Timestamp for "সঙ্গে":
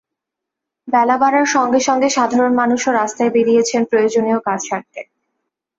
1.55-1.79, 1.79-2.09